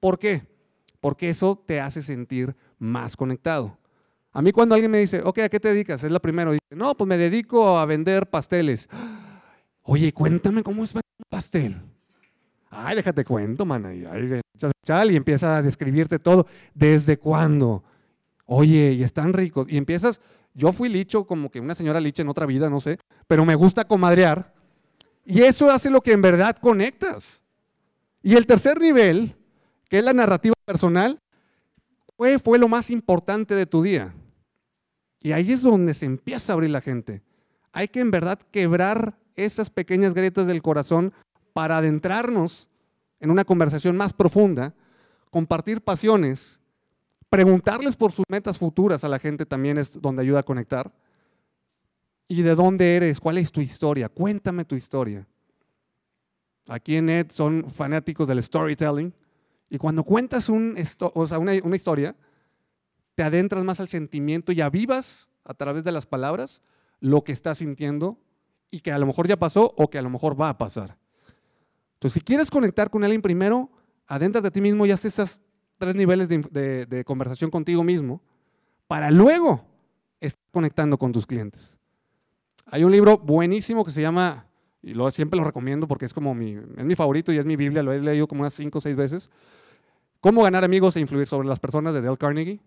¿Por 0.00 0.18
qué? 0.18 0.46
Porque 1.00 1.28
eso 1.28 1.62
te 1.66 1.80
hace 1.80 2.02
sentir 2.02 2.56
más 2.78 3.16
conectado. 3.16 3.78
A 4.32 4.42
mí 4.42 4.52
cuando 4.52 4.74
alguien 4.74 4.90
me 4.90 4.98
dice, 4.98 5.22
ok, 5.22 5.38
¿a 5.40 5.48
qué 5.48 5.60
te 5.60 5.68
dedicas? 5.68 6.02
Es 6.04 6.10
lo 6.10 6.20
primero. 6.20 6.52
Dice, 6.52 6.74
no, 6.74 6.94
pues 6.94 7.08
me 7.08 7.16
dedico 7.16 7.78
a 7.78 7.86
vender 7.86 8.28
pasteles. 8.28 8.88
Oye, 9.82 10.12
cuéntame 10.12 10.62
cómo 10.62 10.84
es 10.84 10.94
un 10.94 11.00
pastel. 11.28 11.80
Ay, 12.68 12.96
déjate 12.96 13.24
cuento, 13.24 13.64
man. 13.64 13.86
y 13.94 15.16
empieza 15.16 15.56
a 15.56 15.62
describirte 15.62 16.18
todo. 16.18 16.46
¿Desde 16.74 17.16
cuándo? 17.16 17.84
Oye, 18.46 18.92
y 18.92 19.02
están 19.02 19.32
ricos. 19.32 19.66
Y 19.68 19.76
empiezas, 19.76 20.20
yo 20.54 20.72
fui 20.72 20.88
licho 20.88 21.26
como 21.26 21.50
que 21.50 21.60
una 21.60 21.74
señora 21.74 22.00
liche 22.00 22.22
en 22.22 22.28
otra 22.28 22.46
vida, 22.46 22.70
no 22.70 22.80
sé, 22.80 22.98
pero 23.26 23.44
me 23.44 23.54
gusta 23.54 23.84
comadrear. 23.84 24.54
Y 25.24 25.42
eso 25.42 25.70
hace 25.70 25.90
lo 25.90 26.00
que 26.00 26.12
en 26.12 26.22
verdad 26.22 26.56
conectas. 26.56 27.42
Y 28.22 28.34
el 28.34 28.46
tercer 28.46 28.80
nivel, 28.80 29.36
que 29.88 29.98
es 29.98 30.04
la 30.04 30.12
narrativa 30.12 30.54
personal, 30.64 31.20
fue, 32.16 32.38
fue 32.38 32.58
lo 32.58 32.68
más 32.68 32.90
importante 32.90 33.54
de 33.54 33.66
tu 33.66 33.82
día. 33.82 34.14
Y 35.20 35.32
ahí 35.32 35.52
es 35.52 35.62
donde 35.62 35.92
se 35.92 36.06
empieza 36.06 36.52
a 36.52 36.54
abrir 36.54 36.70
la 36.70 36.80
gente. 36.80 37.22
Hay 37.72 37.88
que 37.88 38.00
en 38.00 38.10
verdad 38.10 38.38
quebrar 38.50 39.18
esas 39.34 39.68
pequeñas 39.68 40.14
grietas 40.14 40.46
del 40.46 40.62
corazón 40.62 41.12
para 41.52 41.78
adentrarnos 41.78 42.68
en 43.20 43.30
una 43.30 43.44
conversación 43.44 43.96
más 43.96 44.12
profunda, 44.12 44.74
compartir 45.30 45.82
pasiones 45.82 46.60
Preguntarles 47.28 47.96
por 47.96 48.12
sus 48.12 48.24
metas 48.28 48.58
futuras 48.58 49.02
a 49.04 49.08
la 49.08 49.18
gente 49.18 49.46
también 49.46 49.78
es 49.78 50.00
donde 50.00 50.22
ayuda 50.22 50.40
a 50.40 50.44
conectar. 50.44 50.92
¿Y 52.28 52.42
de 52.42 52.54
dónde 52.54 52.96
eres? 52.96 53.20
¿Cuál 53.20 53.38
es 53.38 53.52
tu 53.52 53.60
historia? 53.60 54.08
Cuéntame 54.08 54.64
tu 54.64 54.74
historia. 54.74 55.26
Aquí 56.68 56.96
en 56.96 57.08
Ed 57.08 57.30
son 57.30 57.64
fanáticos 57.70 58.26
del 58.26 58.42
storytelling. 58.42 59.12
Y 59.70 59.78
cuando 59.78 60.04
cuentas 60.04 60.48
un 60.48 60.76
una, 61.14 61.52
una 61.62 61.76
historia, 61.76 62.16
te 63.14 63.22
adentras 63.22 63.64
más 63.64 63.80
al 63.80 63.88
sentimiento 63.88 64.52
y 64.52 64.60
avivas 64.60 65.28
a 65.44 65.54
través 65.54 65.84
de 65.84 65.92
las 65.92 66.06
palabras 66.06 66.62
lo 67.00 67.24
que 67.24 67.32
estás 67.32 67.58
sintiendo 67.58 68.18
y 68.70 68.80
que 68.80 68.92
a 68.92 68.98
lo 68.98 69.06
mejor 69.06 69.28
ya 69.28 69.36
pasó 69.36 69.74
o 69.76 69.88
que 69.88 69.98
a 69.98 70.02
lo 70.02 70.10
mejor 70.10 70.40
va 70.40 70.48
a 70.48 70.58
pasar. 70.58 70.96
Entonces, 71.94 72.14
si 72.14 72.20
quieres 72.20 72.50
conectar 72.50 72.90
con 72.90 73.04
alguien 73.04 73.22
primero, 73.22 73.70
adéntrate 74.06 74.48
a 74.48 74.50
ti 74.50 74.60
mismo 74.60 74.86
y 74.86 74.90
haz 74.90 75.04
esas 75.04 75.40
tres 75.78 75.94
niveles 75.94 76.28
de, 76.28 77.04
conversación 77.04 77.50
contigo 77.50 77.82
mismo 77.82 78.20
para 78.86 79.10
luego 79.10 79.64
estar 80.20 80.42
conectando 80.50 80.98
con 80.98 81.12
tus 81.12 81.26
clientes. 81.26 81.76
Hay 82.66 82.84
un 82.84 82.92
libro 82.92 83.18
buenísimo 83.18 83.84
que 83.84 83.90
se 83.90 84.02
llama, 84.02 84.46
y 84.82 84.94
lo, 84.94 85.10
siempre 85.10 85.38
lo 85.38 85.44
recomiendo 85.44 85.86
porque 85.86 86.06
es 86.06 86.14
como 86.14 86.34
mi, 86.34 86.54
es 86.54 86.84
mi 86.84 86.94
favorito 86.94 87.32
y 87.32 87.38
es 87.38 87.44
mi 87.44 87.56
Biblia, 87.56 87.82
lo 87.82 87.92
he 87.92 88.00
leído 88.00 88.26
como 88.26 88.40
unas 88.40 88.54
cinco 88.54 88.78
o 88.78 88.80
seis 88.80 88.96
veces. 88.96 89.30
Cómo 90.20 90.42
ganar 90.42 90.64
amigos 90.64 90.96
e 90.96 91.00
influir 91.00 91.26
sobre 91.26 91.46
las 91.46 91.60
personas 91.60 91.94
de 91.94 92.00
Dale 92.00 92.16
Carnegie. 92.16 92.60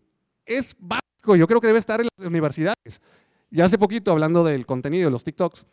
Es 0.46 0.76
básico, 0.80 1.36
yo 1.36 1.48
creo 1.48 1.60
que 1.60 1.68
debe 1.68 1.80
estar 1.80 2.00
en 2.00 2.08
las 2.18 2.28
universidades. 2.28 3.02
Ya 3.52 3.66
hace 3.66 3.78
poquito, 3.78 4.12
hablando 4.12 4.44
del 4.44 4.66
contenido 4.66 5.06
de 5.06 5.12
los 5.12 5.24
TikToks, 5.24 5.66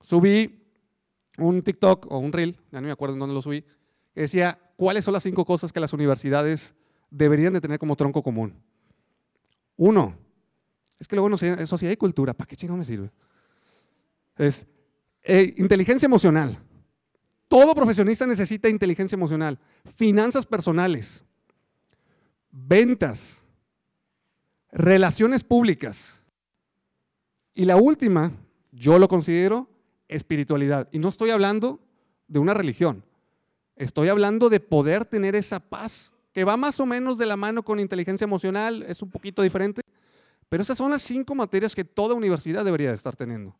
subí 0.00 0.60
un 1.38 1.62
TikTok 1.62 2.06
o 2.10 2.18
un 2.18 2.32
Reel, 2.32 2.56
ya 2.70 2.80
no 2.80 2.86
me 2.86 2.92
acuerdo 2.92 3.14
en 3.14 3.20
dónde 3.20 3.34
lo 3.34 3.42
subí, 3.42 3.62
que 4.14 4.22
decía, 4.22 4.58
¿cuáles 4.76 5.04
son 5.04 5.14
las 5.14 5.24
cinco 5.24 5.44
cosas 5.44 5.72
que 5.72 5.80
las 5.80 5.92
universidades 5.92 6.74
deberían 7.14 7.52
de 7.52 7.60
tener 7.60 7.78
como 7.78 7.96
tronco 7.96 8.22
común. 8.22 8.54
Uno, 9.76 10.16
es 10.98 11.06
que 11.06 11.16
luego 11.16 11.28
no 11.28 11.36
sé, 11.36 11.66
sociedad 11.66 11.92
y 11.92 11.96
cultura, 11.96 12.34
¿para 12.34 12.48
qué 12.48 12.56
chingo 12.56 12.76
me 12.76 12.84
sirve? 12.84 13.10
Es 14.36 14.66
eh, 15.22 15.54
inteligencia 15.58 16.06
emocional. 16.06 16.58
Todo 17.46 17.74
profesionista 17.74 18.26
necesita 18.26 18.68
inteligencia 18.68 19.14
emocional. 19.14 19.58
Finanzas 19.94 20.44
personales, 20.44 21.24
ventas, 22.50 23.40
relaciones 24.72 25.44
públicas. 25.44 26.20
Y 27.54 27.64
la 27.64 27.76
última, 27.76 28.32
yo 28.72 28.98
lo 28.98 29.06
considero 29.06 29.68
espiritualidad. 30.08 30.88
Y 30.90 30.98
no 30.98 31.08
estoy 31.10 31.30
hablando 31.30 31.80
de 32.26 32.40
una 32.40 32.54
religión. 32.54 33.04
Estoy 33.76 34.08
hablando 34.08 34.48
de 34.48 34.58
poder 34.58 35.04
tener 35.04 35.36
esa 35.36 35.60
paz, 35.60 36.12
que 36.34 36.42
va 36.42 36.56
más 36.56 36.80
o 36.80 36.84
menos 36.84 37.16
de 37.16 37.26
la 37.26 37.36
mano 37.36 37.62
con 37.62 37.78
inteligencia 37.78 38.24
emocional, 38.24 38.82
es 38.82 39.00
un 39.00 39.10
poquito 39.10 39.40
diferente, 39.40 39.82
pero 40.48 40.64
esas 40.64 40.76
son 40.76 40.90
las 40.90 41.00
cinco 41.00 41.36
materias 41.36 41.76
que 41.76 41.84
toda 41.84 42.14
universidad 42.14 42.64
debería 42.64 42.88
de 42.88 42.96
estar 42.96 43.14
teniendo. 43.14 43.56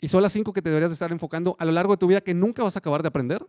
Y 0.00 0.08
son 0.08 0.22
las 0.22 0.32
cinco 0.32 0.54
que 0.54 0.62
te 0.62 0.70
deberías 0.70 0.90
de 0.90 0.94
estar 0.94 1.12
enfocando 1.12 1.54
a 1.58 1.66
lo 1.66 1.72
largo 1.72 1.92
de 1.92 1.98
tu 1.98 2.06
vida 2.06 2.22
que 2.22 2.32
nunca 2.32 2.62
vas 2.62 2.76
a 2.76 2.78
acabar 2.78 3.02
de 3.02 3.08
aprender, 3.08 3.46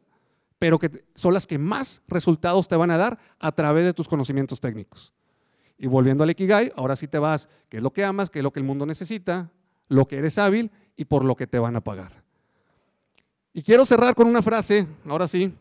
pero 0.59 0.77
que 0.77 1.05
son 1.15 1.33
las 1.33 1.48
que 1.48 1.57
más 1.57 2.01
resultados 2.09 2.67
te 2.67 2.75
van 2.75 2.91
a 2.91 2.98
dar 2.98 3.17
a 3.39 3.53
través 3.53 3.86
de 3.86 3.93
tus 3.93 4.09
conocimientos 4.09 4.59
técnicos. 4.59 5.13
Y 5.77 5.88
volviendo 5.88 6.25
al 6.25 6.31
Ikigai, 6.31 6.74
ahora 6.75 6.98
sí 6.98 7.07
te 7.07 7.17
vas, 7.17 7.48
qué 7.69 7.77
es 7.77 7.83
lo 7.83 7.93
que 7.93 8.03
amas, 8.03 8.29
qué 8.29 8.39
es 8.39 8.43
lo 8.43 8.51
que 8.51 8.59
el 8.59 8.65
mundo 8.65 8.86
necesita, 8.86 9.51
lo 9.88 10.05
que 10.05 10.17
eres 10.17 10.38
hábil 10.38 10.69
y 10.98 11.05
por 11.05 11.24
lo 11.24 11.33
que 11.38 11.48
te 11.48 11.57
van 11.59 11.77
a 11.77 11.81
pagar. 11.81 12.25
Y 13.53 13.63
quiero 13.63 13.86
cerrar 13.86 14.15
con 14.15 14.27
una 14.27 14.41
frase, 14.41 14.86
ahora 15.05 15.29
sí, 15.29 15.53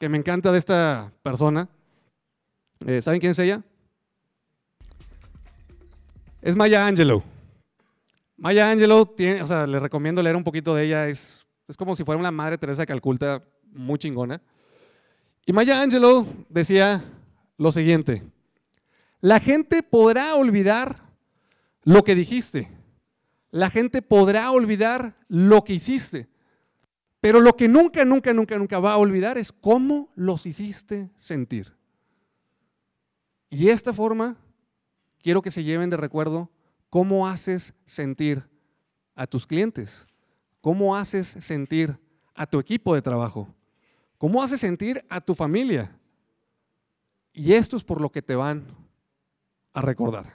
que 0.00 0.08
me 0.08 0.16
encanta 0.16 0.50
de 0.50 0.58
esta 0.58 1.12
persona. 1.22 1.68
Eh, 2.86 3.02
¿Saben 3.02 3.20
quién 3.20 3.32
es 3.32 3.38
ella? 3.38 3.62
Es 6.40 6.56
Maya 6.56 6.86
Angelou. 6.86 7.22
Maya 8.38 8.70
Angelou, 8.70 9.04
tiene, 9.04 9.42
o 9.42 9.46
sea, 9.46 9.66
les 9.66 9.82
recomiendo 9.82 10.22
leer 10.22 10.36
un 10.36 10.42
poquito 10.42 10.74
de 10.74 10.86
ella, 10.86 11.06
es, 11.06 11.46
es 11.68 11.76
como 11.76 11.94
si 11.94 12.02
fuera 12.02 12.18
una 12.18 12.30
madre 12.30 12.56
Teresa 12.56 12.86
Calculta 12.86 13.44
muy 13.72 13.98
chingona. 13.98 14.40
Y 15.44 15.52
Maya 15.52 15.82
Angelou 15.82 16.26
decía 16.48 17.04
lo 17.58 17.70
siguiente, 17.70 18.22
la 19.20 19.38
gente 19.38 19.82
podrá 19.82 20.34
olvidar 20.34 20.96
lo 21.84 22.04
que 22.04 22.14
dijiste, 22.14 22.70
la 23.50 23.68
gente 23.68 24.00
podrá 24.00 24.50
olvidar 24.50 25.14
lo 25.28 25.62
que 25.62 25.74
hiciste, 25.74 26.29
pero 27.20 27.40
lo 27.40 27.54
que 27.54 27.68
nunca, 27.68 28.04
nunca, 28.04 28.32
nunca, 28.32 28.58
nunca 28.58 28.78
va 28.78 28.94
a 28.94 28.98
olvidar 28.98 29.36
es 29.36 29.52
cómo 29.52 30.10
los 30.14 30.46
hiciste 30.46 31.10
sentir. 31.16 31.76
Y 33.50 33.66
de 33.66 33.72
esta 33.72 33.92
forma, 33.92 34.36
quiero 35.22 35.42
que 35.42 35.50
se 35.50 35.64
lleven 35.64 35.90
de 35.90 35.96
recuerdo 35.96 36.50
cómo 36.88 37.28
haces 37.28 37.74
sentir 37.84 38.48
a 39.14 39.26
tus 39.26 39.46
clientes, 39.46 40.06
cómo 40.60 40.96
haces 40.96 41.36
sentir 41.40 41.98
a 42.34 42.46
tu 42.46 42.58
equipo 42.58 42.94
de 42.94 43.02
trabajo, 43.02 43.54
cómo 44.16 44.42
haces 44.42 44.60
sentir 44.60 45.04
a 45.10 45.20
tu 45.20 45.34
familia. 45.34 45.94
Y 47.32 47.52
esto 47.52 47.76
es 47.76 47.84
por 47.84 48.00
lo 48.00 48.10
que 48.10 48.22
te 48.22 48.34
van 48.34 48.64
a 49.74 49.82
recordar. 49.82 50.32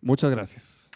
Muchas 0.00 0.30
gracias. 0.30 0.87